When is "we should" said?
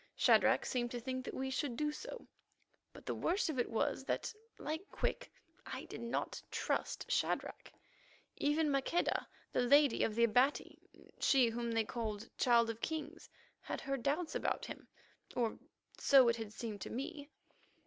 1.35-1.77